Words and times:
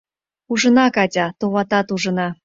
Ужына, 0.51 0.85
Катя, 0.95 1.25
товатат 1.39 1.87
ужына! 1.95 2.27